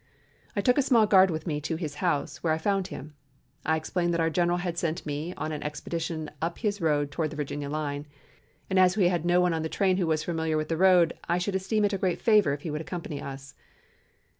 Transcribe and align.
I 0.55 0.61
took 0.61 0.79
a 0.79 0.81
small 0.81 1.05
guard 1.05 1.29
with 1.29 1.45
me 1.45 1.61
to 1.61 1.75
his 1.75 1.93
house, 2.01 2.41
where 2.41 2.53
I 2.53 2.57
found 2.57 2.87
him. 2.87 3.13
I 3.63 3.75
explained 3.77 4.13
that 4.15 4.19
our 4.19 4.31
general 4.31 4.57
had 4.57 4.75
sent 4.79 5.05
me 5.05 5.31
on 5.35 5.51
an 5.51 5.61
expedition 5.61 6.31
up 6.41 6.57
his 6.57 6.81
road 6.81 7.11
toward 7.11 7.29
the 7.29 7.35
Virginia 7.35 7.69
line, 7.69 8.07
and 8.67 8.79
as 8.79 8.97
we 8.97 9.09
had 9.09 9.25
no 9.25 9.39
one 9.41 9.53
on 9.53 9.61
the 9.61 9.69
train 9.69 9.97
who 9.97 10.07
was 10.07 10.23
familiar 10.23 10.57
with 10.57 10.69
the 10.69 10.75
road, 10.75 11.13
I 11.29 11.37
should 11.37 11.53
esteem 11.53 11.85
it 11.85 11.93
a 11.93 11.99
great 11.99 12.19
favor 12.19 12.51
if 12.51 12.63
he 12.63 12.71
would 12.71 12.81
accompany 12.81 13.21
us. 13.21 13.53